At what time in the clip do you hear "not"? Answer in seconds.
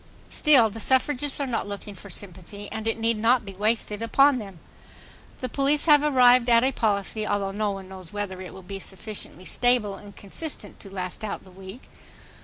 1.45-1.67, 3.19-3.45